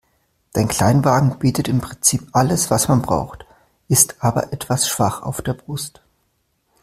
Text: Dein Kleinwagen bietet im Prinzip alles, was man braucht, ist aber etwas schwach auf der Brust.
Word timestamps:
Dein 0.53 0.67
Kleinwagen 0.67 1.37
bietet 1.37 1.67
im 1.67 1.79
Prinzip 1.79 2.27
alles, 2.31 2.71
was 2.71 2.87
man 2.87 3.03
braucht, 3.03 3.45
ist 3.87 4.15
aber 4.23 4.51
etwas 4.51 4.89
schwach 4.89 5.21
auf 5.21 5.43
der 5.43 5.53
Brust. 5.53 6.01